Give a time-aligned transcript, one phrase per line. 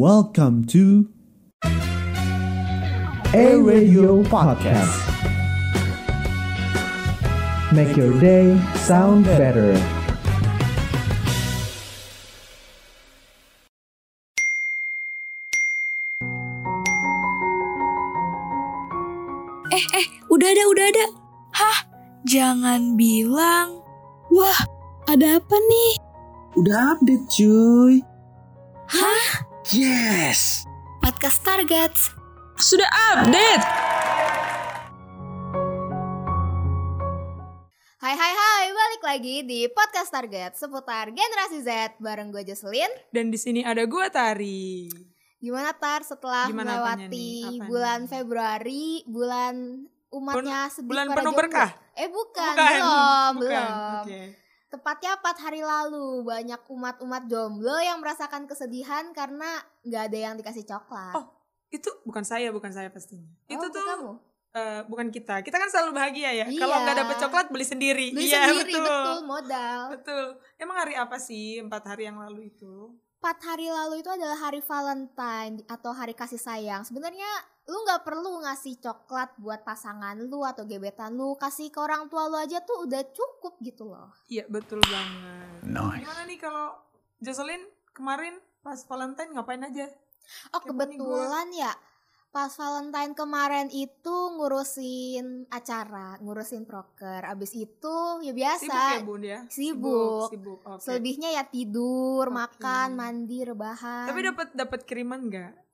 [0.00, 1.12] Welcome to
[3.36, 4.96] A Radio Podcast.
[7.68, 9.76] Make your day sound better.
[19.68, 21.06] Eh, eh, udah ada, udah ada.
[21.52, 21.78] Hah?
[22.24, 23.84] Jangan bilang.
[24.32, 24.64] Wah,
[25.12, 25.92] ada apa nih?
[26.56, 28.00] Udah update cuy.
[28.88, 29.19] Hah?
[29.68, 30.64] Yes.
[31.04, 32.08] Podcast Targets.
[32.56, 33.60] Sudah update.
[38.00, 42.88] Hai hai hai, balik lagi di podcast Target seputar generasi Z bareng gue Jocelyn.
[43.12, 44.88] Dan di sini ada gua Tari.
[45.36, 48.08] Gimana Tar setelah Gimana melewati bulan nih?
[48.08, 51.70] Februari, bulan umatnya sedih bulan penuh berkah?
[51.92, 53.44] Eh bukan, Bukan, belum, bukan.
[53.44, 53.68] belum.
[54.08, 54.22] Oke.
[54.70, 60.62] Tepatnya 4 hari lalu banyak umat-umat jomblo yang merasakan kesedihan karena nggak ada yang dikasih
[60.62, 61.18] coklat.
[61.18, 61.26] Oh,
[61.74, 63.26] Itu bukan saya, bukan saya pastinya.
[63.26, 64.12] Oh, itu tuh kamu?
[64.54, 65.42] eh, bukan kita.
[65.42, 66.46] Kita kan selalu bahagia ya.
[66.46, 66.60] Iya.
[66.62, 68.06] Kalau nggak dapet coklat beli sendiri.
[68.14, 68.86] Beli iya, sendiri betul.
[68.86, 69.80] betul modal.
[69.94, 70.24] Betul.
[70.58, 72.94] Emang hari apa sih empat hari yang lalu itu?
[73.20, 76.86] 4 hari lalu itu adalah hari Valentine atau hari kasih sayang.
[76.86, 77.28] Sebenarnya
[77.70, 82.26] lu nggak perlu ngasih coklat buat pasangan lu atau gebetan lu, kasih ke orang tua
[82.26, 84.10] lu aja tuh udah cukup gitu loh.
[84.26, 85.62] Iya betul banget.
[86.02, 86.74] Gimana nih kalau
[87.22, 87.62] Jocelyn
[87.94, 88.34] kemarin
[88.66, 89.86] pas Valentine ngapain aja?
[90.50, 91.72] Oh nih kebetulan ya
[92.30, 97.26] pas Valentine kemarin itu ngurusin acara, ngurusin proker.
[97.26, 98.66] Abis itu ya biasa.
[98.66, 99.38] Sibuk ya bun ya?
[99.50, 100.28] Sibuk.
[100.30, 100.58] Sibuk.
[100.62, 100.82] Oke.
[100.82, 102.34] Selebihnya ya tidur, Oke.
[102.34, 104.06] makan, mandi, rebahan.
[104.10, 105.69] Tapi dapat dapat kiriman nggak?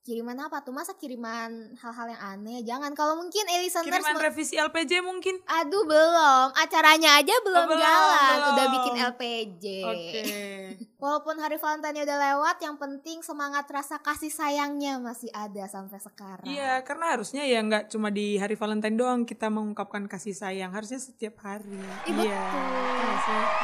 [0.00, 0.72] Kiriman apa tuh?
[0.72, 2.58] Masa kiriman hal-hal yang aneh?
[2.64, 2.96] Jangan.
[2.96, 5.36] Kalau mungkin listeners Kiriman revisi LPJ mungkin?
[5.44, 8.50] Aduh belum, acaranya aja belum, belum, jalan, belum.
[8.52, 9.64] udah bikin LPJ.
[9.84, 10.22] Oke.
[11.00, 16.44] Walaupun hari Valentine udah lewat, yang penting semangat rasa kasih sayangnya masih ada sampai sekarang.
[16.44, 21.00] Iya, karena harusnya ya nggak cuma di hari Valentine doang kita mengungkapkan kasih sayang, harusnya
[21.00, 21.80] setiap hari.
[22.04, 22.16] Iya.
[22.16, 22.28] betul.
[22.28, 22.44] Iya?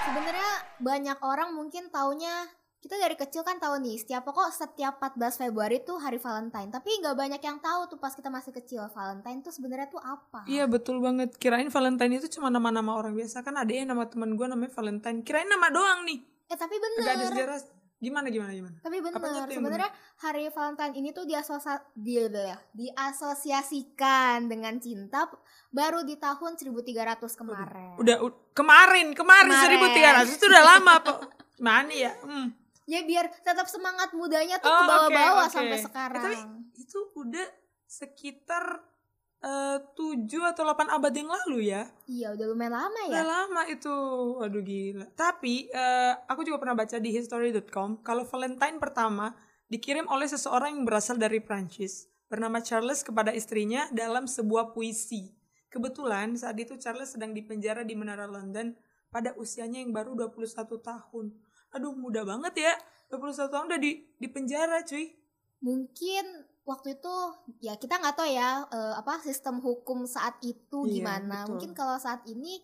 [0.03, 2.49] Sebenarnya banyak orang mungkin taunya
[2.83, 6.91] kita dari kecil kan tahu nih setiap pokok setiap 14 Februari tuh hari Valentine tapi
[6.99, 10.67] nggak banyak yang tahu tuh pas kita masih kecil Valentine tuh sebenarnya tuh apa Iya
[10.67, 11.39] betul banget.
[11.39, 15.23] Kirain Valentine itu cuma nama-nama orang biasa kan ada yang nama teman gue namanya Valentine.
[15.23, 16.19] Kirain nama doang nih.
[16.51, 17.61] eh tapi Gak ada bener sejarah.
[18.03, 18.77] Gimana gimana gimana?
[18.83, 25.31] Tapi tuh yang sebenarnya hari Valentine ini tuh diasosa, di, ya, diasosiasikan dengan cinta
[25.71, 26.83] baru di tahun 1300
[27.39, 27.95] kemarin.
[27.95, 30.27] Udah u- kemarin kemarin, Kemarin.
[30.27, 31.19] 1300 itu udah lama kok.
[31.55, 32.11] Gimana ya?
[32.27, 32.51] Hmm.
[32.85, 35.55] Ya biar tetap semangat mudanya tuh Oh, ke bawah-bawah oke, oke.
[35.55, 36.23] sampai Eh, sekarang.
[36.25, 36.37] tapi
[36.77, 37.47] itu udah
[37.87, 38.65] sekitar
[39.41, 41.83] eh, 7 atau 8 abad yang lalu ya.
[42.07, 43.27] Iya, udah lumayan lama Udah ya.
[43.27, 43.95] lama itu.
[44.39, 45.07] Waduh gila.
[45.13, 49.35] Tapi eh, aku juga pernah baca di history.com kalau Valentine pertama
[49.67, 55.35] dikirim oleh seseorang yang berasal dari Prancis bernama Charles kepada istrinya dalam sebuah puisi.
[55.67, 58.79] Kebetulan saat itu Charles sedang dipenjara di Menara London
[59.09, 61.35] pada usianya yang baru 21 tahun.
[61.73, 62.75] Aduh muda banget ya.
[63.11, 65.13] 21 tahun udah di di penjara cuy.
[65.61, 66.25] Mungkin
[66.65, 67.15] waktu itu
[67.61, 71.45] ya kita nggak tahu ya eh, apa sistem hukum saat itu Iya, gimana.
[71.45, 71.49] betul.
[71.55, 72.63] Mungkin kalau saat ini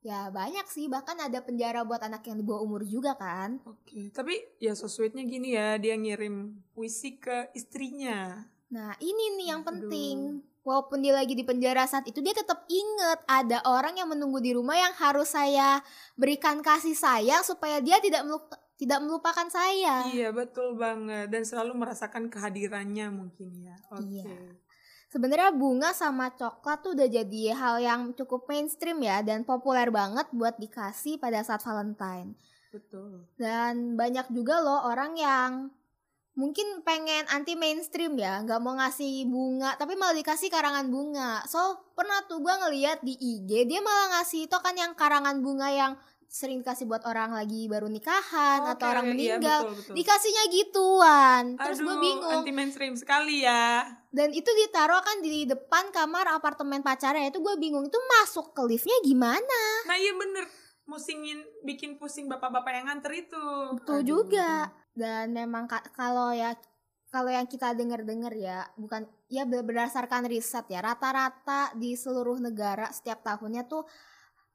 [0.00, 3.60] ya banyak sih bahkan ada penjara buat anak yang di bawah umur juga kan.
[3.68, 8.48] Oke, tapi ya so sweetnya gini ya, dia ngirim puisi ke istrinya.
[8.70, 9.68] Nah, ini nih yang Aduh.
[9.68, 10.16] penting.
[10.60, 14.52] Walaupun dia lagi di penjara saat itu, dia tetap inget ada orang yang menunggu di
[14.52, 15.80] rumah yang harus saya
[16.20, 20.08] berikan kasih sayang supaya dia tidak melupa- tidak melupakan saya.
[20.08, 23.76] Iya betul banget dan selalu merasakan kehadirannya mungkin ya.
[23.92, 24.24] Oke.
[24.24, 24.56] Iya.
[25.10, 30.30] Sebenarnya bunga sama coklat tuh udah jadi hal yang cukup mainstream ya dan populer banget
[30.32, 32.38] buat dikasih pada saat Valentine.
[32.70, 33.26] Betul.
[33.34, 35.50] Dan banyak juga loh orang yang
[36.40, 41.44] mungkin pengen anti mainstream ya, nggak mau ngasih bunga, tapi malah dikasih karangan bunga.
[41.44, 41.60] So
[41.92, 45.92] pernah tuh gue ngeliat di IG dia malah ngasih itu kan yang karangan bunga yang
[46.30, 49.60] sering dikasih buat orang lagi baru nikahan atau Oke, orang iya, meninggal.
[49.66, 49.94] betul, betul.
[49.98, 52.32] Dikasihnya gituan, terus gue bingung.
[52.40, 53.82] anti mainstream sekali ya.
[54.14, 58.62] Dan itu ditaruh kan di depan kamar apartemen pacarnya itu gue bingung itu masuk ke
[58.64, 59.62] liftnya gimana?
[59.90, 60.46] Nah iya bener,
[60.86, 63.46] musingin, bikin pusing bapak-bapak yang nganter itu.
[63.82, 64.06] Betul Aduh.
[64.06, 64.70] juga.
[64.94, 66.54] Dan memang ka- kalau ya
[67.10, 72.86] kalau yang kita dengar-dengar ya bukan ya ber- berdasarkan riset ya rata-rata di seluruh negara
[72.90, 73.82] setiap tahunnya tuh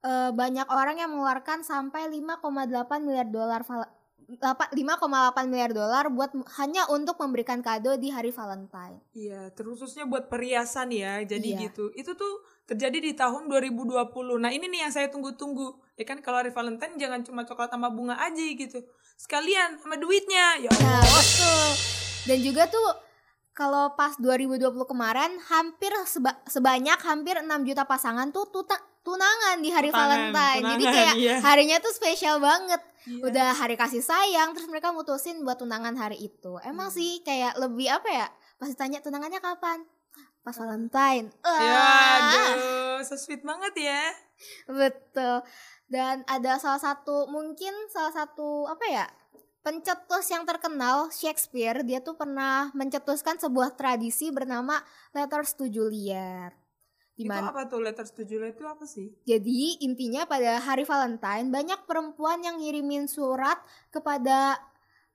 [0.02, 3.92] eh, banyak orang yang mengeluarkan sampai 5,8 miliar dolar val-
[4.42, 8.98] apa- 5,8 miliar dolar buat hanya untuk memberikan kado di hari Valentine.
[9.14, 11.22] Iya, terususnya buat perhiasan ya.
[11.22, 11.70] Jadi Iya.
[11.70, 11.94] gitu.
[11.94, 14.42] Itu tuh terjadi di tahun 2020.
[14.42, 15.78] Nah, ini nih yang saya tunggu-tunggu.
[15.94, 18.82] Ya kan kalau hari Valentine jangan cuma coklat sama bunga aja gitu.
[19.16, 20.60] Sekalian sama duitnya.
[20.60, 21.04] Ya Nah, Allah.
[21.16, 21.68] betul.
[22.26, 22.88] Dan juga tuh
[23.52, 29.70] kalau pas 2020 kemarin hampir seba- sebanyak hampir 6 juta pasangan tuh tuta- tunangan di
[29.70, 30.64] hari Tunangan, Valentine.
[30.66, 31.36] Jadi tunangan, kayak iya.
[31.40, 32.82] harinya tuh spesial banget.
[33.06, 33.22] Iya.
[33.22, 36.58] Udah hari kasih sayang terus mereka mutusin buat tunangan hari itu.
[36.62, 36.98] Emang Hmm.
[36.98, 38.28] sih kayak lebih apa ya?
[38.56, 39.86] Pas ditanya tunangannya kapan?
[40.42, 41.30] Pas Valentine.
[41.38, 42.18] Ya, Wah.
[42.18, 44.04] aduh, so sweet banget ya.
[44.68, 45.42] Betul.
[45.96, 49.08] Dan ada salah satu mungkin salah satu apa ya?
[49.64, 54.84] Pencetus yang terkenal Shakespeare, dia tuh pernah mencetuskan sebuah tradisi bernama
[55.16, 56.52] Letters to Juliet.
[57.16, 59.08] Itu Di mana, apa tuh letter setuju itu apa sih?
[59.24, 63.56] jadi intinya pada hari Valentine banyak perempuan yang ngirimin surat
[63.88, 64.60] kepada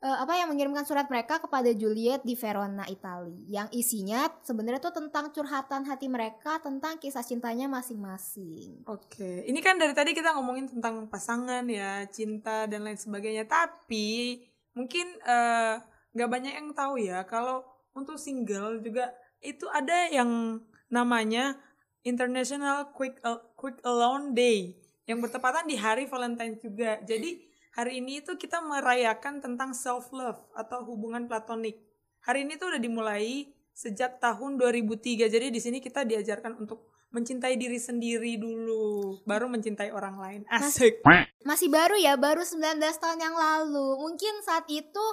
[0.00, 3.36] eh, apa yang mengirimkan surat mereka kepada Juliet di Verona, Italia.
[3.46, 8.80] Yang isinya sebenarnya tuh tentang curhatan hati mereka tentang kisah cintanya masing-masing.
[8.88, 13.44] Oke, ini kan dari tadi kita ngomongin tentang pasangan ya, cinta dan lain sebagainya.
[13.44, 14.40] Tapi
[14.72, 15.74] mungkin eh,
[16.16, 17.62] nggak banyak yang tahu ya kalau
[17.94, 20.58] untuk single juga itu ada yang
[20.90, 21.56] namanya
[22.02, 27.02] International Quick Al- Quick Alone Day yang bertepatan di hari Valentine juga.
[27.02, 31.78] Jadi hari ini itu kita merayakan tentang self love atau hubungan platonik.
[32.20, 35.30] Hari ini tuh udah dimulai sejak tahun 2003.
[35.30, 40.40] Jadi di sini kita diajarkan untuk mencintai diri sendiri dulu, baru mencintai orang lain.
[40.46, 41.02] Asik.
[41.42, 43.98] Masih baru ya, baru 19 tahun yang lalu.
[43.98, 45.04] Mungkin saat itu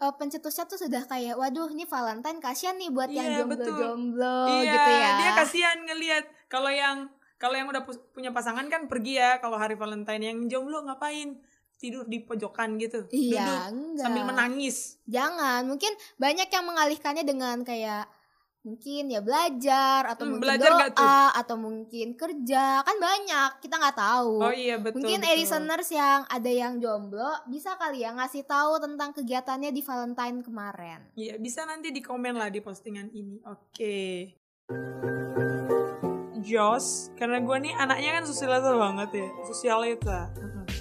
[0.00, 4.72] eh, pencetusnya tuh sudah kayak, waduh ini Valentine kasihan nih buat yang Iya, jomblo-jomblo iya,
[4.72, 5.10] gitu ya.
[5.20, 7.06] dia kasihan ngelihat kalau yang
[7.36, 11.36] kalau yang udah pu- punya pasangan kan pergi ya kalau hari Valentine yang jomblo ngapain?
[11.82, 13.10] Tidur di pojokan gitu.
[13.10, 14.04] Iya, Duduk enggak.
[14.06, 15.02] sambil menangis.
[15.04, 18.06] Jangan, mungkin banyak yang mengalihkannya dengan kayak
[18.62, 21.02] mungkin ya belajar atau Hmm, mungkin belajar doa tuh?
[21.34, 24.38] atau mungkin kerja kan banyak kita nggak tahu.
[24.38, 25.02] Oh iya betul.
[25.02, 25.34] mungkin betul.
[25.34, 31.02] listeners yang ada yang jomblo bisa kali ya ngasih tahu tentang kegiatannya di Valentine kemarin.
[31.18, 33.42] Iya, bisa nanti di komen lah di postingan ini.
[33.42, 34.30] Oke.
[36.38, 40.18] Jos, karena gue nih anaknya kan sosialita banget ya, sosialita.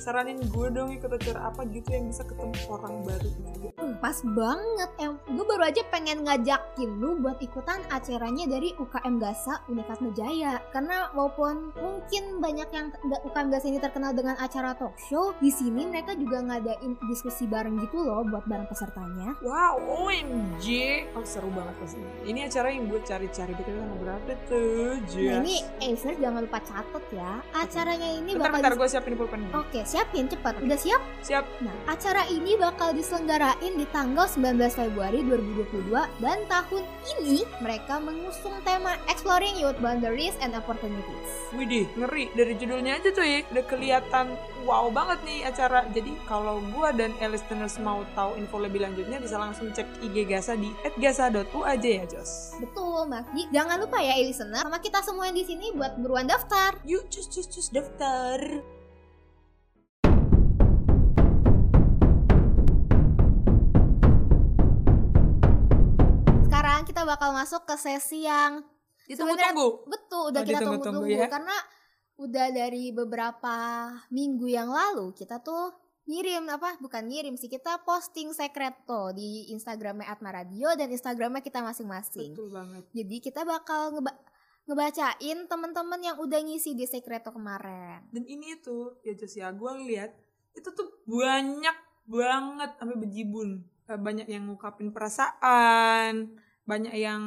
[0.02, 3.70] Saranin gue dong ikut acara apa gitu yang bisa ketemu orang baru juga.
[3.78, 9.22] Hmm, pas banget em gue baru aja pengen ngajakin lu buat ikutan acaranya dari UKM
[9.22, 14.98] Gasa Unikat Jaya karena walaupun mungkin banyak yang UKM Gasa ini terkenal dengan acara talk
[14.98, 20.66] show di sini mereka juga ngadain diskusi bareng gitu loh buat bareng pesertanya Wow, OMG.
[21.14, 22.02] Oh seru banget pasti.
[22.26, 24.98] Ini acara yang gue cari-cari di tanggal berapa tuh?
[25.22, 29.14] nah ini eh listeners jangan lupa catet ya acaranya ini Bentar, bakal bentar, gue siapin
[29.14, 29.42] pulpen.
[29.54, 30.56] Oke, siapin cepat.
[30.58, 31.02] Udah siap?
[31.22, 31.44] Siap.
[31.60, 38.56] Nah, acara ini bakal diselenggarain di tanggal 19 Februari 2022 dan tahun ini mereka mengusung
[38.64, 41.28] tema Exploring Youth Boundaries and Opportunities.
[41.52, 42.32] Widih, ngeri.
[42.32, 44.26] Dari judulnya aja tuh ya, udah kelihatan
[44.64, 45.84] wow banget nih acara.
[45.92, 50.56] Jadi kalau gue dan listeners mau tahu info lebih lanjutnya bisa langsung cek IG Gasa
[50.56, 52.56] di @gasa.u aja ya, Jos.
[52.58, 53.36] Betul, Mak.
[53.36, 56.80] Ji- Jangan lupa ya, listener, sama kita semua yang di sini buat beruan daftar.
[56.86, 58.40] Yuk, cus cus cus daftar.
[67.02, 68.62] Kita bakal masuk ke sesi yang
[69.10, 69.90] Ditunggu-tunggu.
[69.90, 71.26] betul udah Oh, kita tunggu-tunggu ya.
[71.26, 71.58] karena
[72.16, 73.56] udah dari beberapa
[74.08, 75.74] minggu yang lalu kita tuh
[76.06, 81.66] ngirim apa bukan ngirim sih kita posting sekreto di Instagramnya Atma Radio dan Instagramnya kita
[81.66, 82.38] masing-masing.
[82.38, 82.86] Betul banget.
[82.92, 84.22] Jadi kita bakal ngeba-
[84.64, 88.06] ngebacain teman-teman yang udah ngisi di sekreto kemarin.
[88.10, 90.14] Dan ini tuh, ya Jos ya, gue ngeliat
[90.54, 93.66] itu tuh banyak banget sampai bejibun.
[93.84, 96.38] Eh, Banyak yang ngungkapin perasaan,
[96.72, 97.24] banyak yang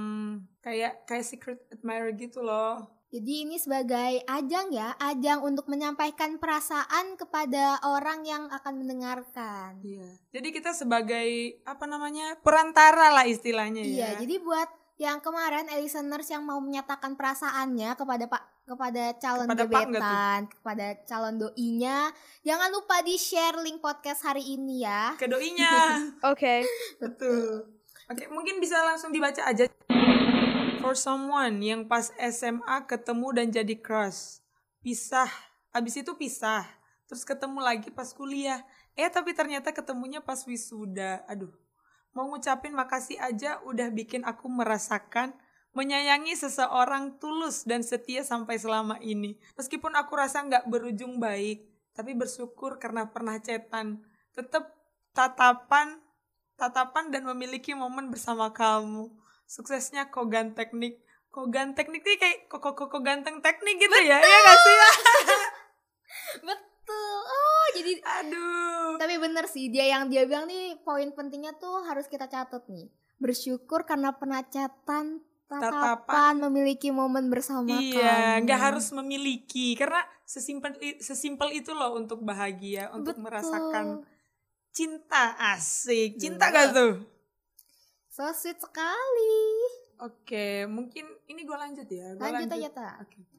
[0.64, 2.88] kayak kayak secret admirer gitu loh.
[3.14, 9.78] Jadi ini sebagai ajang ya, ajang untuk menyampaikan perasaan kepada orang yang akan mendengarkan.
[9.86, 10.18] Iya.
[10.34, 14.18] Jadi kita sebagai apa namanya perantara lah istilahnya Iya, ya.
[14.18, 14.66] jadi buat
[14.98, 21.36] yang kemarin listeners yang mau menyatakan perasaannya kepada Pak kepada calon Kepada gebetan, kepada calon
[21.36, 22.08] doinya,
[22.42, 25.14] jangan lupa di share link podcast hari ini ya.
[25.20, 26.02] ke doinya.
[26.34, 26.66] Oke.
[26.98, 27.74] Betul.
[28.04, 29.64] Oke, mungkin bisa langsung dibaca aja.
[30.84, 34.44] For someone yang pas SMA ketemu dan jadi crush.
[34.84, 35.32] Pisah.
[35.72, 36.68] Abis itu pisah.
[37.08, 38.60] Terus ketemu lagi pas kuliah.
[38.92, 41.24] Eh, tapi ternyata ketemunya pas wisuda.
[41.24, 41.50] Aduh.
[42.12, 45.34] Mau ngucapin makasih aja udah bikin aku merasakan
[45.74, 49.40] menyayangi seseorang tulus dan setia sampai selama ini.
[49.58, 54.04] Meskipun aku rasa nggak berujung baik, tapi bersyukur karena pernah cetan.
[54.36, 54.70] Tetap
[55.10, 56.03] tatapan
[56.54, 59.10] tatapan dan memiliki momen bersama kamu.
[59.44, 61.02] Suksesnya Kogan Teknik.
[61.28, 64.18] Kogan Teknik nih kayak kok kok kok ganteng teknik gitu ya.
[64.18, 64.76] Iya gak sih?
[66.46, 67.18] Betul.
[67.24, 68.94] Oh, Jadi Aduh.
[68.96, 72.86] tapi bener sih dia yang dia bilang nih poin pentingnya tuh harus kita catat nih.
[73.18, 76.34] Bersyukur karena penacatan tatapan, Tatapan.
[76.40, 78.44] memiliki momen bersama Iya, kamu.
[78.46, 83.24] nggak harus memiliki karena sesimpel sesimpel itu loh untuk bahagia, untuk Betul.
[83.26, 83.86] merasakan
[84.74, 86.18] cinta asik.
[86.18, 86.66] Cinta Bener.
[86.66, 86.92] gak tuh?
[88.10, 89.38] So sweet sekali.
[90.02, 92.18] Oke, mungkin ini gue lanjut ya.
[92.18, 92.88] Gua Lanjut aja ta.
[92.98, 93.33] Oke.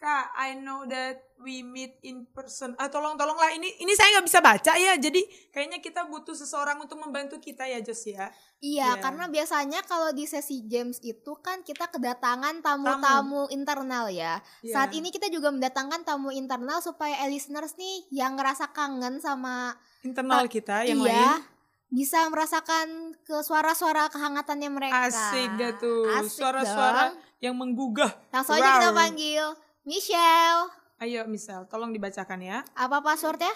[0.00, 2.72] Kak, I know that we meet in person.
[2.80, 4.96] Ah, tolong tolonglah ini ini saya nggak bisa baca ya.
[4.96, 5.20] Jadi
[5.52, 8.32] kayaknya kita butuh seseorang untuk membantu kita ya, Jos ya.
[8.64, 9.04] Iya, Iya.
[9.04, 14.40] karena biasanya kalau di sesi games itu kan kita kedatangan tamu-tamu internal ya.
[14.64, 14.72] Iya.
[14.72, 20.48] Saat ini kita juga mendatangkan tamu internal supaya listeners nih yang ngerasa kangen sama internal
[20.48, 21.44] kita yang iya, lain.
[21.92, 25.12] bisa merasakan ke suara-suara kehangatannya mereka.
[25.12, 26.08] Asik gak tuh.
[26.24, 27.12] Suara-suara
[27.44, 28.16] yang menggugah.
[28.32, 29.44] Langsung aja kita panggil
[29.90, 30.70] Michelle.
[31.02, 32.62] Ayo, misal, tolong dibacakan ya.
[32.78, 33.50] Apa passwordnya?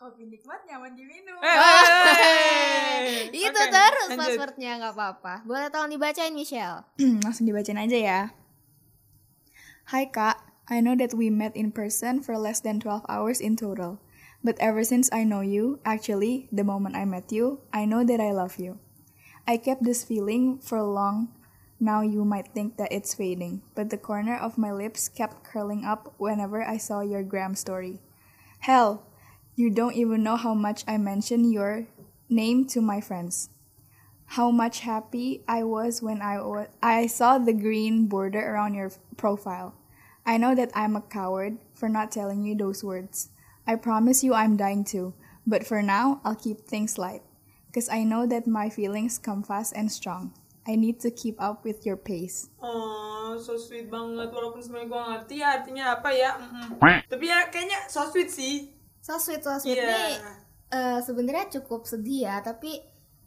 [0.00, 1.36] Kopi nikmat nyaman diminum.
[1.44, 4.20] Eh, Hey, Itu Oke, terus lanjut.
[4.24, 5.34] passwordnya nggak apa-apa.
[5.44, 6.88] Boleh tolong dibacain Michelle.
[7.28, 8.20] Langsung dibacain aja ya.
[9.92, 10.40] Hai kak,
[10.72, 14.00] I know that we met in person for less than 12 hours in total.
[14.40, 18.18] But ever since I know you, actually, the moment I met you, I know that
[18.18, 18.80] I love you.
[19.44, 21.30] I kept this feeling for long.
[21.82, 25.82] Now you might think that it's fading, but the corner of my lips kept curling
[25.82, 27.98] up whenever I saw your gram story.
[28.60, 29.02] Hell,
[29.58, 31.88] you don't even know how much I mention your
[32.30, 33.50] name to my friends
[34.32, 38.90] how much happy I was when I wa- I saw the green border around your
[39.18, 39.74] profile.
[40.24, 43.28] I know that I'm a coward for not telling you those words.
[43.66, 45.12] I promise you I'm dying too,
[45.46, 47.20] but for now I'll keep things light
[47.66, 50.32] because I know that my feelings come fast and strong.
[50.62, 52.46] I need to keep up with your pace.
[52.56, 54.28] Oh, so sweet banget.
[54.28, 56.30] Walaupun sebenarnya gue ngerti ya artinya apa ya.
[56.36, 56.78] mm-mm.
[57.04, 58.70] Tapi ya kayaknya so sweet sih.
[58.98, 59.88] So sweet, so sweet Iya.
[59.88, 60.14] nih.
[60.70, 62.78] eh, sebenarnya cukup sedih ya, tapi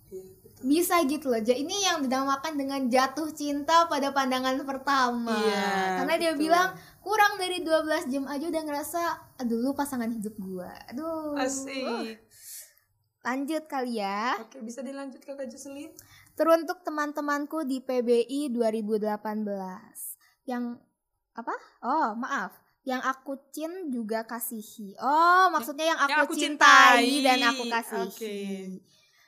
[0.08, 0.24] Iya,
[0.64, 1.38] bisa gitu loh.
[1.40, 5.36] Ja- Ini yang dinamakan dengan jatuh cinta pada pandangan pertama.
[5.36, 6.42] Iya, Karena dia betul.
[6.42, 9.02] bilang kurang dari 12 jam aja udah ngerasa
[9.36, 10.72] aduh lu pasangan hidup gua.
[10.88, 11.36] Aduh.
[11.36, 12.24] Asik.
[13.22, 14.38] Lanjut kali ya.
[14.40, 15.90] Oke, bisa dilanjut Kakak Jocelyn?
[16.36, 19.08] Teruntuk teman-temanku di PBI 2018.
[20.44, 20.84] Yang
[21.32, 21.56] apa?
[21.80, 22.52] Oh, maaf.
[22.84, 25.00] Yang aku cin juga kasihi.
[25.00, 27.24] Oh, maksudnya yang aku, yang aku cintai, cintai.
[27.24, 28.04] dan aku kasihi.
[28.04, 28.38] Oke.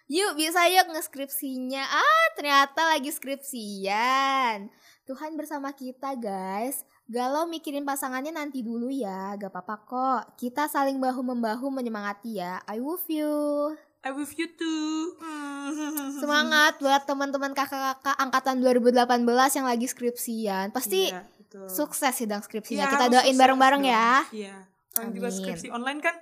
[0.07, 1.83] Yuk bisa yuk ngeskripsinya.
[1.83, 4.67] Ah, ternyata lagi skripsian.
[5.07, 6.83] Tuhan bersama kita, guys.
[7.07, 10.23] Galau mikirin pasangannya nanti dulu ya, gak apa-apa kok.
[10.35, 12.59] Kita saling bahu-membahu menyemangati ya.
[12.67, 13.31] I love you.
[14.01, 15.17] I with you too.
[16.21, 20.71] Semangat buat teman-teman kakak-kakak angkatan 2018 yang lagi skripsian.
[20.71, 21.67] Pasti Iya, betul.
[21.67, 22.87] sukses sidang skripsinya.
[22.87, 24.23] Iya, kita doain bareng-bareng ya.
[24.31, 24.55] Iya.
[24.95, 26.15] Orang juga skripsi online kan?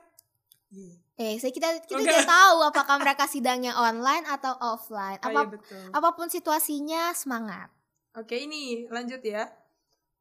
[0.72, 0.96] Iya.
[1.16, 2.12] Eh, saya kita kita Enggak.
[2.12, 5.20] tidak tahu apakah mereka sidangnya online atau offline.
[5.22, 5.84] Oh, Apa iya, betul.
[5.94, 7.72] apa pun situasinya, semangat.
[8.16, 9.48] Oke ini lanjut ya.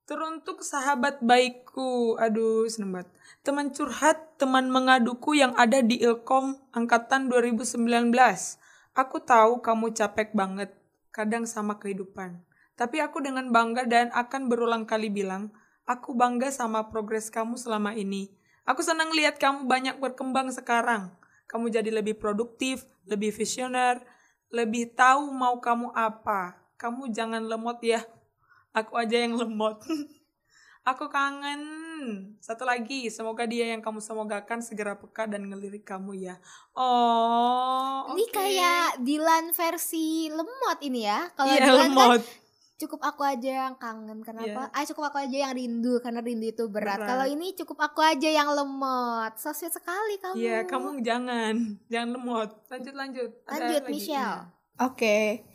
[0.05, 3.09] Teruntuk sahabat baikku, aduh seneng banget.
[3.41, 8.13] Teman curhat, teman mengaduku yang ada di Ilkom angkatan 2019.
[8.93, 10.77] Aku tahu kamu capek banget,
[11.09, 12.37] kadang sama kehidupan.
[12.77, 15.49] Tapi aku dengan bangga dan akan berulang kali bilang,
[15.89, 18.29] aku bangga sama progres kamu selama ini.
[18.69, 21.17] Aku senang lihat kamu banyak berkembang sekarang.
[21.49, 24.05] Kamu jadi lebih produktif, lebih visioner,
[24.53, 26.61] lebih tahu mau kamu apa.
[26.77, 28.05] Kamu jangan lemot ya.
[28.75, 29.79] Aku aja yang lemot.
[30.85, 31.63] Aku kangen.
[32.43, 36.37] Satu lagi, semoga dia yang kamu semogakan segera peka dan ngelirik kamu ya.
[36.77, 38.35] Oh, Ini oke.
[38.35, 41.33] kayak Dilan versi lemot ini ya.
[41.33, 42.23] Kalau iya, Dilan kan lemot.
[42.75, 44.69] cukup aku aja yang kangen kenapa?
[44.69, 44.77] Iya.
[44.77, 47.01] Ah cukup aku aja yang rindu karena rindu itu berat.
[47.01, 47.09] Berat.
[47.09, 49.33] Kalau ini cukup aku aja yang lemot.
[49.41, 50.37] So sweet sekali kamu.
[50.37, 51.81] Iya, kamu jangan.
[51.89, 52.51] Jangan lemot.
[52.69, 53.31] Lanjut, lanjut.
[53.49, 53.93] Ada Lanjut lagi?
[53.95, 54.53] Michelle.
[54.75, 55.47] Okay.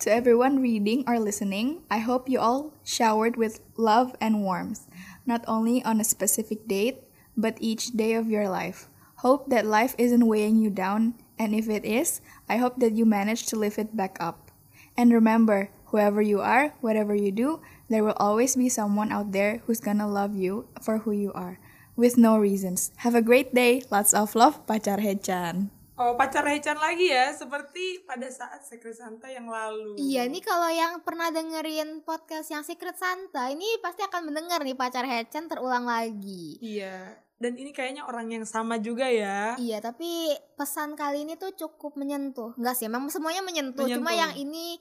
[0.00, 4.86] To everyone reading or listening, I hope you all showered with love and warmth,
[5.24, 7.00] not only on a specific date,
[7.34, 8.88] but each day of your life.
[9.24, 13.06] Hope that life isn't weighing you down, and if it is, I hope that you
[13.06, 14.50] manage to lift it back up.
[14.98, 19.62] And remember, whoever you are, whatever you do, there will always be someone out there
[19.64, 21.58] who's gonna love you for who you are,
[21.96, 22.92] with no reasons.
[22.96, 23.82] Have a great day.
[23.90, 25.70] Lots of love, Pacar Hechan.
[25.96, 29.96] Oh, pacar Hechan lagi ya, seperti pada saat Secret Santa yang lalu.
[29.96, 34.76] Iya, ini kalau yang pernah dengerin podcast yang Secret Santa, ini pasti akan mendengar nih
[34.76, 36.60] pacar Hechan terulang lagi.
[36.60, 37.16] Iya.
[37.40, 39.56] Dan ini kayaknya orang yang sama juga ya.
[39.56, 42.52] Iya, tapi pesan kali ini tuh cukup menyentuh.
[42.60, 43.88] Enggak sih, emang semuanya menyentuh.
[43.88, 44.20] Cuma Menyentuh.
[44.20, 44.76] yang ini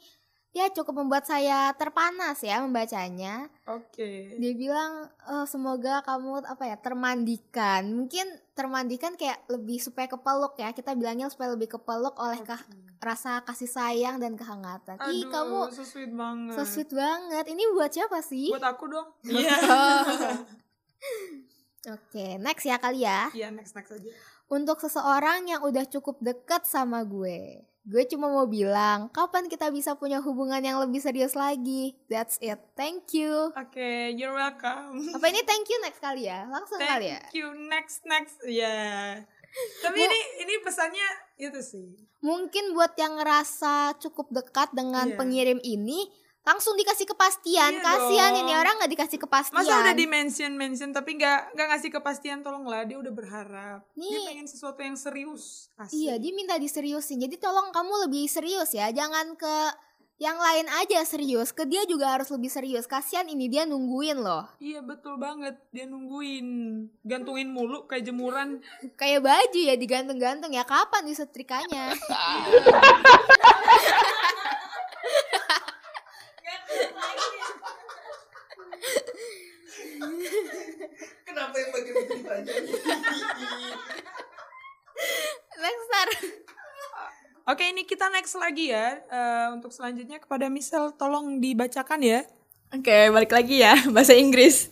[0.56, 3.52] ya cukup membuat saya terpanas ya membacanya.
[3.68, 4.34] Oke.
[4.34, 7.84] Dia bilang "Eh, semoga kamu apa ya termandikan.
[7.94, 10.72] Mungkin termandikan kayak lebih supaya kepeluk ya.
[10.72, 12.64] Kita bilangnya supaya lebih kepeluk oleh kah-
[12.98, 14.96] rasa kasih sayang dan kehangatan.
[15.06, 16.56] Ih, Aduh, kamu so sweet banget.
[16.56, 17.46] so sweet banget.
[17.46, 18.48] Ini buat siapa sih?
[18.50, 19.08] Buat aku dong.
[19.22, 19.52] Iya.
[21.86, 23.30] Oke, next ya kali ya.
[23.30, 24.10] Iya, next next aja.
[24.46, 27.66] Untuk seseorang yang udah cukup deket sama gue.
[27.86, 31.94] Gue cuma mau bilang, kapan kita bisa punya hubungan yang lebih serius lagi?
[32.10, 32.58] That's it.
[32.74, 33.54] Thank you.
[33.54, 35.06] Oke, you're welcome.
[35.18, 36.50] Apa ini thank you next kali ya?
[36.50, 37.22] Langsung kali ya?
[37.22, 37.48] Thank you.
[37.70, 38.42] Next next.
[38.46, 39.22] Ya.
[39.86, 41.94] Tapi ini ini pesannya itu sih.
[42.26, 45.18] Mungkin buat yang ngerasa cukup dekat dengan Iya.
[45.22, 46.10] pengirim ini,
[46.46, 47.74] langsung dikasih kepastian.
[47.74, 48.42] Iya Kasihan dong.
[48.46, 49.58] ini orang nggak dikasih kepastian.
[49.66, 53.82] Masa udah di mention mention tapi nggak nggak ngasih kepastian tolonglah dia udah berharap.
[53.98, 54.26] Dia Nih.
[54.30, 55.74] pengen sesuatu yang serius.
[55.76, 55.98] Asik.
[55.98, 57.18] Iya, dia minta diseriusin.
[57.18, 58.94] Jadi tolong kamu lebih serius ya.
[58.94, 59.56] Jangan ke
[60.22, 61.50] yang lain aja serius.
[61.50, 62.86] Ke dia juga harus lebih serius.
[62.86, 64.46] Kasihan ini dia nungguin loh.
[64.62, 66.46] Iya betul banget dia nungguin
[67.02, 68.62] gantungin mulu kayak jemuran.
[69.02, 70.62] Kayak baju ya digantung-gantung ya.
[70.62, 71.90] Kapan disetrikanya?
[81.26, 82.54] Kenapa yang bagian itu ditanya?
[85.56, 86.10] Next star.
[87.46, 92.24] Oke ini kita next lagi ya Eh, untuk selanjutnya kepada Michelle tolong dibacakan ya.
[92.72, 94.72] Oke, balik lagi ya, bahasa Inggris.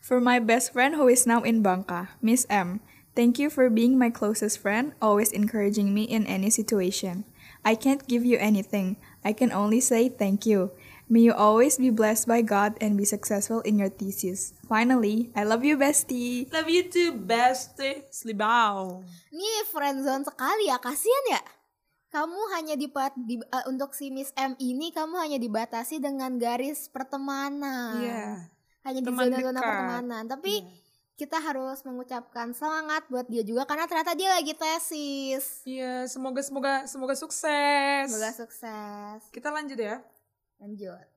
[0.00, 2.80] for my best friend who is now in Bangka, Miss M.
[3.12, 7.28] Thank you for being my closest friend, always encouraging me in any situation.
[7.60, 8.96] I can't give you anything.
[9.20, 10.72] I can only say thank you.
[11.10, 14.54] May you always be blessed by God and be successful in your thesis.
[14.64, 16.48] Finally, I love you, bestie.
[16.48, 18.06] Love you too bestie.
[18.08, 19.04] Slibau.
[19.28, 20.80] Ini friendzone sekali ya.
[20.80, 21.42] Kasihan ya.
[22.12, 26.88] Kamu hanya dibat di, eh, untuk si Miss M ini kamu hanya dibatasi dengan garis
[26.92, 28.00] pertemanan.
[28.00, 28.24] Iya.
[28.84, 29.64] Hanya di Teman zona-zona dekat.
[29.64, 30.24] pertemanan.
[30.28, 30.54] Tapi
[31.16, 35.60] kita harus mengucapkan semangat buat dia juga karena ternyata dia lagi tesis.
[35.64, 38.08] Iya semoga semoga semoga sukses.
[38.08, 39.20] Semoga sukses.
[39.28, 40.00] Kita lanjut ya.
[40.62, 41.10] Lanjut.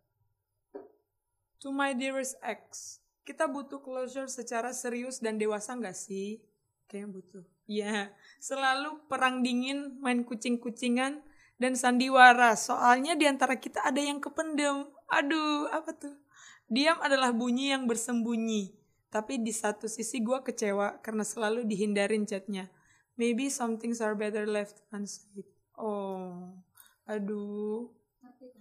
[1.61, 6.41] To my dearest ex, kita butuh closure secara serius dan dewasa nggak sih?
[6.89, 7.45] Kayaknya butuh.
[7.69, 8.09] Iya,
[8.41, 11.21] selalu perang dingin, main kucing-kucingan,
[11.61, 12.57] dan sandiwara.
[12.57, 14.89] Soalnya di antara kita ada yang kependem.
[15.13, 16.17] Aduh, apa tuh?
[16.65, 18.73] Diam adalah bunyi yang bersembunyi.
[19.13, 22.69] Tapi di satu sisi gue kecewa karena selalu dihindarin chatnya.
[23.15, 25.45] Maybe some things are better left unsaid.
[25.77, 26.57] Oh,
[27.05, 27.93] aduh.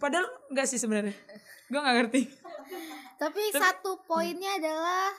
[0.04, 1.16] Padahal nggak sih sebenarnya.
[1.72, 2.28] Gue nggak ngerti.
[3.16, 5.16] Tapi satu poinnya adalah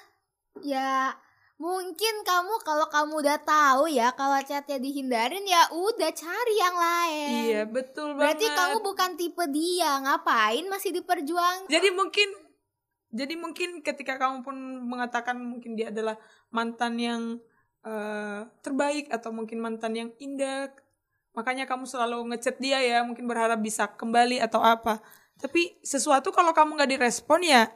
[0.62, 1.10] ya
[1.58, 7.34] mungkin kamu kalau kamu udah tahu ya kalau chatnya dihindarin ya udah cari yang lain.
[7.50, 8.38] Iya betul banget.
[8.38, 11.72] Berarti kamu bukan tipe dia, ngapain masih diperjuangkan?
[11.74, 12.30] Jadi mungkin
[13.10, 14.54] jadi mungkin ketika kamu pun
[14.86, 16.20] mengatakan mungkin dia adalah
[16.54, 17.22] mantan yang
[17.82, 20.70] eh, terbaik atau mungkin mantan yang indah,
[21.36, 25.04] makanya kamu selalu ngechat dia ya, mungkin berharap bisa kembali atau apa.
[25.36, 27.68] Tapi sesuatu kalau kamu nggak direspon ya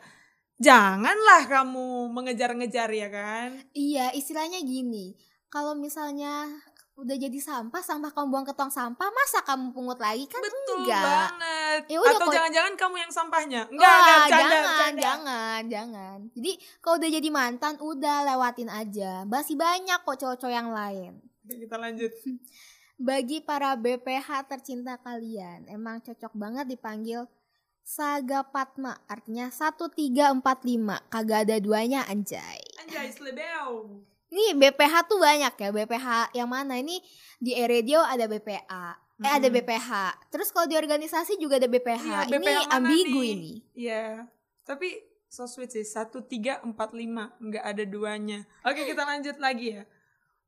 [0.60, 3.50] janganlah kamu mengejar-ngejar ya kan.
[3.72, 5.16] Iya, istilahnya gini.
[5.48, 6.52] Kalau misalnya
[7.00, 10.84] udah jadi sampah, sampah kamu buang ke tong sampah, masa kamu pungut lagi kan Betul
[10.84, 11.00] enggak.
[11.00, 11.82] banget.
[11.88, 13.62] Ya udah, atau kok- jangan-jangan kamu yang sampahnya.
[13.72, 15.02] Enggak, Wah, enggak, bercanda, jangan, bercanda.
[15.02, 16.18] jangan, jangan.
[16.36, 16.52] Jadi
[16.84, 19.12] kalau udah jadi mantan, udah lewatin aja.
[19.24, 21.12] Masih banyak kok cowok-cowok yang lain.
[21.48, 22.12] Oke, kita lanjut.
[23.00, 27.32] Bagi para BPH tercinta kalian, emang cocok banget dipanggil
[27.80, 32.60] Saga Patma, artinya 1345, kagak ada duanya anjay.
[32.84, 34.04] Anjay, slebeo.
[34.30, 36.78] Ini BPH tuh banyak ya, BPH yang mana?
[36.78, 37.02] Ini
[37.42, 38.94] di E-Radio ada BPA,
[39.26, 39.48] eh ada.
[39.50, 39.90] BPH.
[40.30, 42.30] Terus kalau di organisasi juga ada BPH.
[42.30, 43.32] Iya, ini ambigu nih?
[43.34, 43.54] ini.
[43.74, 44.28] Iya.
[44.68, 45.82] Tapi so sweet sih.
[45.82, 48.46] Satu tiga empat lima nggak ada duanya.
[48.62, 49.84] Oke kita lanjut lagi ya.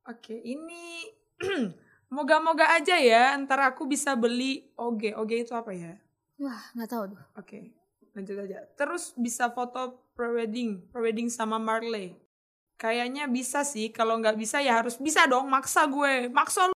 [0.06, 1.10] Oke ini
[2.12, 3.34] moga-moga aja ya.
[3.40, 5.16] Ntar aku bisa beli oge.
[5.16, 5.96] Oge itu apa ya?
[6.38, 7.22] Wah, nggak tahu tuh.
[7.40, 7.82] Oke
[8.16, 8.60] lanjut aja.
[8.76, 12.16] Terus bisa foto prewedding, prewedding sama Marley.
[12.76, 13.94] Kayaknya bisa sih.
[13.94, 15.48] Kalau nggak bisa ya harus bisa dong.
[15.48, 16.28] Maksa gue.
[16.34, 16.76] Maksa lu.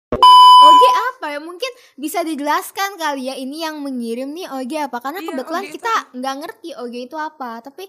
[0.63, 1.41] Oge apa ya?
[1.43, 4.99] Mungkin bisa dijelaskan kali ya ini yang mengirim nih Oge apa?
[4.99, 7.63] Karena Iya, kebetulan kita nggak ngerti Oge itu apa.
[7.63, 7.87] Tapi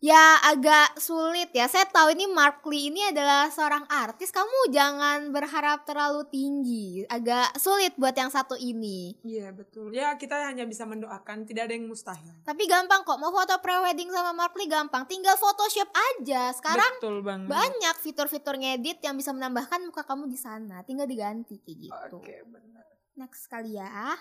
[0.00, 1.66] ya agak sulit ya.
[1.66, 4.28] Saya tahu ini Mark Lee ini adalah seorang artis.
[4.28, 7.04] Kamu jangan berharap terlalu tinggi.
[7.08, 9.16] Agak sulit buat yang satu ini.
[9.24, 9.92] Iya betul.
[9.96, 11.48] Ya kita hanya bisa mendoakan.
[11.48, 12.32] Tidak ada yang mustahil.
[12.44, 13.16] Tapi gampang kok.
[13.16, 15.08] Mau foto prewedding sama Mark Lee gampang.
[15.08, 16.52] Tinggal Photoshop aja.
[16.52, 17.48] Sekarang betul banget.
[17.48, 20.84] banyak fitur-fitur ngedit yang bisa menambahkan muka kamu di sana.
[20.84, 22.16] Tinggal diganti kayak gitu.
[22.20, 22.84] Oke benar.
[23.16, 24.12] Next kali ya.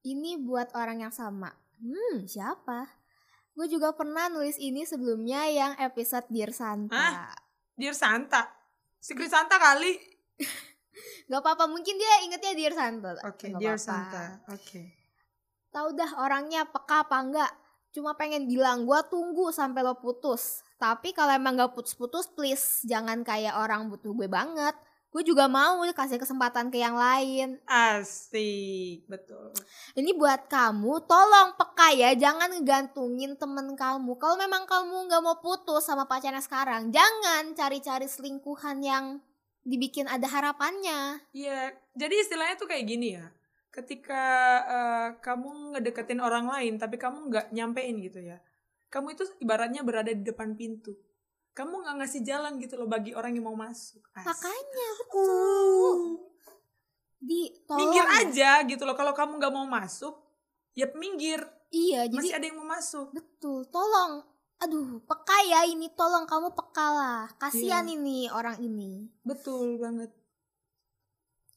[0.00, 1.52] Ini buat orang yang sama.
[1.80, 2.99] Hmm, siapa?
[3.54, 6.94] Gue juga pernah nulis ini sebelumnya yang episode Dear Santa.
[6.94, 7.34] Hah?
[7.74, 8.46] Dear Santa.
[9.00, 9.96] Secret Santa kali.
[11.30, 13.10] Gak apa-apa, mungkin dia ingetnya Dear Santa.
[13.26, 13.86] Oke, Nggak Dear apa-apa.
[13.86, 14.24] Santa.
[14.54, 14.82] Oke.
[15.70, 17.52] Tahu dah orangnya peka apa enggak.
[17.90, 20.62] Cuma pengen bilang gue tunggu sampai lo putus.
[20.78, 24.72] Tapi kalau emang gak putus-putus, please jangan kayak orang butuh gue banget.
[25.10, 27.58] Gue juga mau kasih kesempatan ke yang lain.
[27.66, 29.50] Asik, betul.
[29.98, 34.14] Ini buat kamu, tolong peka ya, jangan ngegantungin temen kamu.
[34.22, 39.18] Kalau memang kamu nggak mau putus sama pacarnya sekarang, jangan cari-cari selingkuhan yang
[39.66, 41.26] dibikin ada harapannya.
[41.34, 43.26] Iya, jadi istilahnya tuh kayak gini ya.
[43.74, 44.24] Ketika
[44.62, 48.38] eh, kamu ngedeketin orang lain, tapi kamu nggak nyampein gitu ya.
[48.90, 50.94] Kamu itu ibaratnya berada di depan pintu.
[51.50, 54.00] Kamu nggak ngasih jalan gitu loh bagi orang yang mau masuk.
[54.14, 54.26] Asik.
[54.26, 55.98] Makanya betul.
[57.20, 57.78] Di tolong.
[57.84, 58.96] Minggir aja gitu loh.
[58.96, 60.14] Kalau kamu nggak mau masuk,
[60.72, 61.42] ya minggir.
[61.70, 63.06] Iya, jadi Masih ada yang mau masuk.
[63.12, 63.62] betul.
[63.68, 64.24] Tolong.
[64.60, 65.86] Aduh, peka ya ini.
[65.92, 67.20] Tolong kamu peka lah.
[67.36, 67.94] Kasihan Iya.
[67.96, 69.06] ini orang ini.
[69.22, 70.10] Betul banget.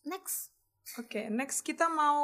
[0.03, 0.51] Next.
[0.99, 2.19] Oke, next kita mau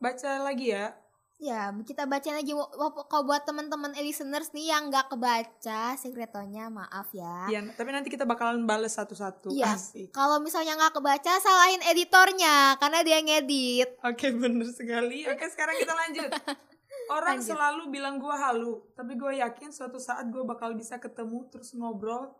[0.00, 0.96] baca lagi ya.
[1.42, 2.38] Ya, kita bacain.
[2.54, 7.50] Wo- wo- Kalau buat teman-teman listeners nih yang nggak kebaca sekretonya, maaf ya.
[7.50, 9.50] Iya, tapi nanti kita bakalan bales satu-satu.
[9.50, 9.74] Iya.
[10.14, 13.98] Kalau misalnya nggak kebaca, salahin editornya karena dia ngedit.
[14.06, 15.26] Oke, bener sekali.
[15.26, 16.30] Oke, sekarang kita lanjut.
[17.10, 17.58] Orang Lanjut.
[17.58, 22.30] selalu bilang gue halu, tapi gue yakin suatu saat gue bakal bisa ketemu, terus ngobrol,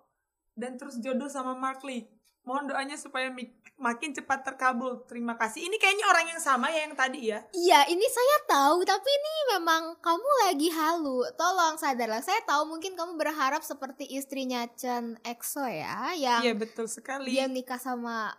[0.54, 2.06] dan terus jodoh sama Mark Lee.
[2.42, 3.30] Mohon doanya supaya
[3.78, 5.06] makin cepat terkabul.
[5.06, 5.62] Terima kasih.
[5.62, 7.38] Ini kayaknya orang yang sama ya yang tadi ya.
[7.54, 11.22] Iya, ini saya tahu, tapi ini memang kamu lagi halu.
[11.38, 12.18] Tolong sadarlah.
[12.18, 17.30] Saya tahu mungkin kamu berharap seperti istrinya Chen EXO ya, yang Iya betul sekali.
[17.30, 18.34] dia nikah sama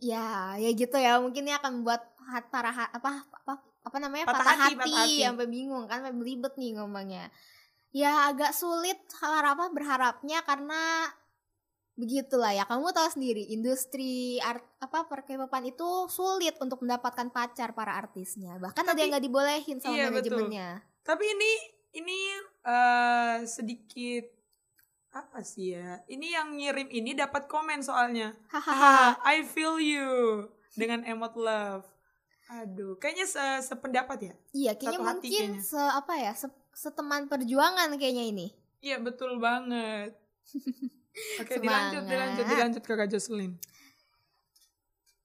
[0.00, 1.20] ya, ya gitu ya.
[1.20, 2.16] Mungkin ini akan membuat
[2.48, 5.16] para apa apa apa namanya Patah patah, hati, hati, patah hati.
[5.20, 7.28] sampai bingung kan, sampai belibet nih ngomongnya.
[7.92, 11.12] Ya agak sulit apa berharapnya karena
[11.96, 17.96] begitulah ya kamu tahu sendiri industri art apa perkepopan itu sulit untuk mendapatkan pacar para
[17.96, 20.36] artisnya bahkan ada Tapi- yang nggak dibolehin sama Iya, betul.
[20.36, 20.68] manajemennya
[21.02, 21.50] Tapi ini
[21.94, 22.18] ini
[22.62, 24.28] eh, sedikit
[25.08, 26.04] apa sih ya?
[26.04, 28.36] Ini yang ngirim ini dapat komen soalnya.
[28.46, 31.88] hahaha Haha, I feel you dengan emot love.
[32.52, 34.34] Aduh, kayaknya se- sependapat ya?
[34.52, 35.62] iya kayaknya Satu mungkin kayaknya.
[35.64, 38.46] se apa ya se- seteman perjuangan kayaknya ini
[38.78, 40.12] Iya betul banget.
[41.40, 42.10] Oke dilanjut, Semangat.
[42.12, 43.52] dilanjut, dilanjut kakak Jocelyn.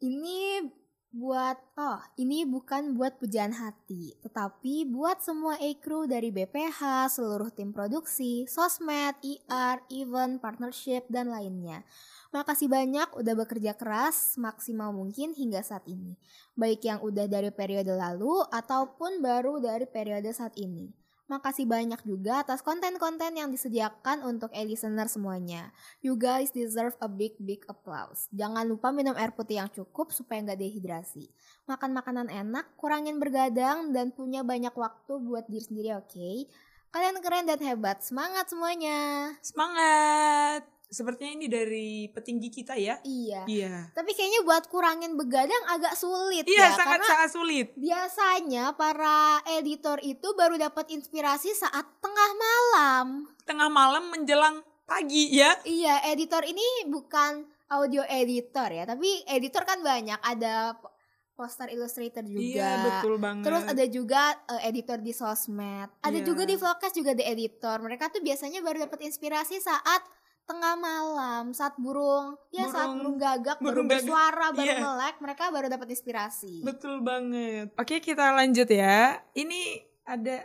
[0.01, 0.63] Ini
[1.11, 7.75] buat oh, ini bukan buat pujian hati, tetapi buat semua e-crew dari BPH, seluruh tim
[7.75, 11.83] produksi, sosmed, IR, event, partnership dan lainnya.
[12.31, 16.15] Makasih banyak udah bekerja keras maksimal mungkin hingga saat ini.
[16.55, 21.00] Baik yang udah dari periode lalu ataupun baru dari periode saat ini.
[21.31, 25.71] Makasih banyak juga atas konten-konten yang disediakan untuk e-listener semuanya.
[26.03, 28.27] You guys deserve a big big applause.
[28.35, 31.31] Jangan lupa minum air putih yang cukup supaya nggak dehidrasi.
[31.71, 36.51] Makan makanan enak, kurangin bergadang, dan punya banyak waktu buat diri sendiri, oke?
[36.91, 38.03] Kalian keren dan hebat.
[38.03, 39.31] Semangat semuanya.
[39.39, 40.80] Semangat.
[40.91, 42.99] Sepertinya ini dari petinggi kita ya.
[43.01, 43.47] Iya.
[43.47, 43.95] Iya.
[43.95, 46.75] Tapi kayaknya buat kurangin begadang agak sulit Iya, ya.
[46.75, 47.67] sangat karena sangat sulit.
[47.73, 53.07] biasanya para editor itu baru dapat inspirasi saat tengah malam.
[53.41, 55.55] Tengah malam menjelang pagi ya.
[55.63, 57.39] Iya, editor ini bukan
[57.71, 60.19] audio editor ya, tapi editor kan banyak.
[60.19, 60.91] Ada po-
[61.31, 62.43] poster illustrator juga.
[62.43, 63.47] Iya, betul banget.
[63.47, 65.87] Terus ada juga eh, editor di sosmed.
[66.03, 66.27] Ada Iya.
[66.27, 67.79] juga di vlogcast juga ada editor.
[67.79, 70.03] Mereka tuh biasanya baru dapat inspirasi saat
[70.51, 73.91] tengah malam, saat burung, ya saat Burung- burung gagak burung baru gagak.
[74.03, 74.83] bersuara, baru Iya.
[74.83, 76.59] melek, mereka baru dapat inspirasi.
[76.61, 77.71] Betul banget.
[77.73, 79.23] Oke, kita lanjut ya.
[79.31, 79.61] Ini
[80.03, 80.43] ada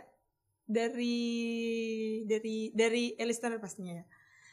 [0.63, 1.19] dari
[2.23, 4.05] dari dari listener pastinya ya.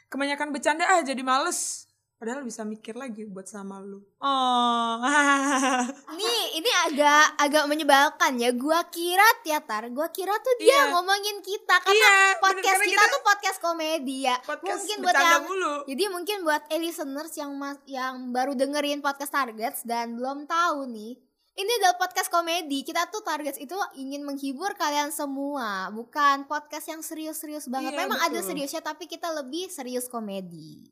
[0.07, 1.87] Kebanyakan bercanda ah jadi males.
[2.25, 4.01] Padahal bisa mikir lagi buat sama lu.
[4.17, 4.97] Oh.
[6.17, 8.49] Ini ini agak agak menyebalkan ya.
[8.57, 10.97] Gua kira Tiatar, gua kira tuh dia Iya.
[10.97, 14.37] ngomongin kita karena iya, bener, podcast karena kita, tuh podcast komedi ya.
[14.41, 15.75] podcast mungkin buat yang mulu.
[15.85, 21.21] jadi mungkin buat e-listeners yang mas- yang baru dengerin podcast Targets dan belum tahu nih.
[21.55, 22.89] Ini adalah podcast komedi.
[22.89, 27.93] Kita tuh Targets itu ingin menghibur kalian semua, bukan podcast yang serius-serius banget.
[27.93, 28.49] Iya, Memang ada betul.
[28.49, 30.89] seriusnya tapi kita lebih serius komedi.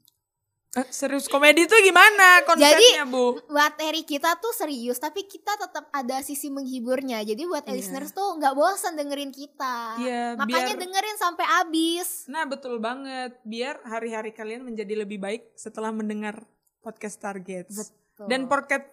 [0.73, 3.37] Eh, serius komedi tuh gimana konsepnya, Bu?
[3.47, 7.77] materi kita tuh serius tapi kita tetap ada sisi menghiburnya jadi buat Iya.
[7.77, 13.37] listeners tuh nggak bosan dengerin kita Iya, makanya biar- dengerin sampai habis Nah, betul banget.
[13.43, 16.49] Biar hari-hari kalian menjadi lebih baik setelah mendengar
[16.81, 17.77] podcast Targets.
[17.77, 18.27] Betul.
[18.27, 18.89] Dan podcast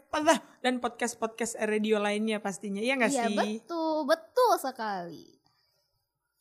[0.60, 2.84] dan podcast podcast radio lainnya pastinya.
[2.84, 3.36] Iya nggak Iya sih?
[3.38, 5.39] betul, betul sekali.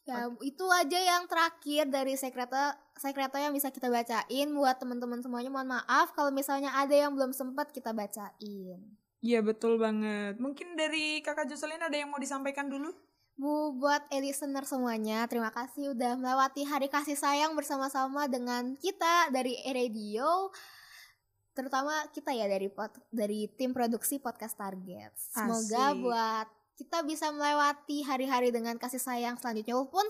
[0.09, 2.57] Ya itu aja yang terakhir dari sekreto
[2.97, 5.53] sekreto yang bisa kita bacain buat teman-teman semuanya.
[5.53, 8.81] Mohon maaf kalau misalnya ada yang belum sempat kita bacain.
[9.19, 10.39] Iya betul banget.
[10.39, 12.95] Mungkin dari kakak Jocelyn ada yang mau disampaikan dulu?
[13.39, 19.55] Bu buat listener semuanya, terima kasih udah melewati hari kasih sayang bersama-sama dengan kita dari
[19.63, 20.51] E Radio.
[21.55, 25.15] Terutama kita ya dari pod, dari tim produksi podcast Target.
[25.15, 26.03] Semoga Asik.
[26.03, 30.07] buat kita bisa melewati hari-hari dengan kasih sayang selanjutnya walaupun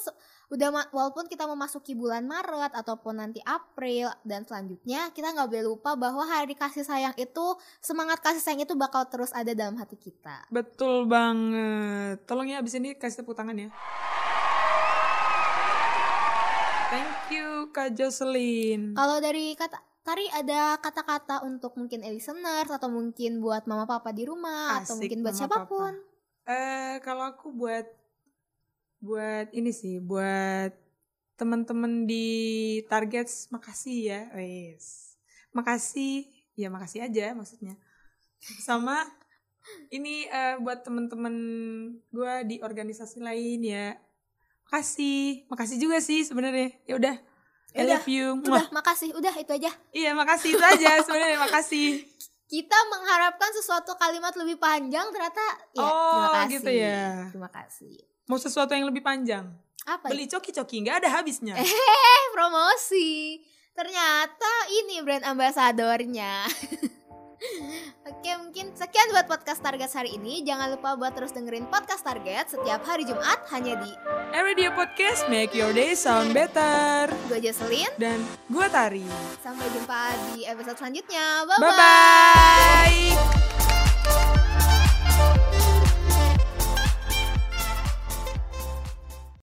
[0.52, 5.96] udah walaupun kita memasuki bulan Maret ataupun nanti April dan selanjutnya kita nggak boleh lupa
[5.96, 10.44] bahwa hari kasih sayang itu semangat kasih sayang itu bakal terus ada dalam hati kita.
[10.52, 12.28] Betul banget.
[12.28, 13.72] Tolong ya abis ini kasih tepuk tangan ya.
[16.92, 18.92] Thank you Kak Jocelyn.
[18.92, 24.24] Kalau dari kata Tari ada kata-kata untuk mungkin listeners atau mungkin buat mama papa di
[24.24, 26.00] rumah atau Asik, mungkin buat siapa pun.
[26.48, 27.84] Eh kalau aku buat
[29.04, 30.72] buat ini sih buat
[31.36, 32.26] teman-teman di
[32.88, 35.14] Targets makasih ya, wes.
[35.52, 36.24] Makasih,
[36.56, 37.76] ya makasih aja maksudnya.
[38.64, 39.04] Sama
[39.92, 41.36] ini eh, buat teman-teman
[42.08, 44.00] gue di organisasi lain ya.
[44.66, 46.72] Makasih, makasih juga sih sebenarnya.
[46.88, 47.16] Ya udah,
[47.76, 48.40] I love you.
[48.40, 49.12] Udah, makasih.
[49.12, 49.68] Udah itu aja.
[49.92, 51.88] Iya makasih itu aja sebenarnya makasih.
[52.48, 56.52] Kita mengharapkan sesuatu kalimat lebih panjang ternyata ya Oh, terima kasih.
[56.56, 57.02] gitu ya.
[57.28, 57.94] Terima kasih.
[58.24, 59.44] Mau sesuatu yang lebih panjang.
[59.84, 61.54] Apa Beli coki-coki nggak ada habisnya.
[61.60, 63.40] Eh, promosi.
[63.72, 66.44] Ternyata ini brand ambasadornya.
[68.08, 70.42] Oke, mungkin sekian buat podcast Target hari ini.
[70.42, 73.90] Jangan lupa buat terus dengerin podcast Target setiap hari Jumat hanya di
[74.34, 77.06] Radio Podcast make your day sound better.
[77.30, 77.90] gue Jocelyn.
[77.96, 78.18] Dan
[78.50, 79.06] gua Tari.
[79.38, 81.46] Sampai jumpa di episode selanjutnya.
[81.46, 83.47] Bye bye.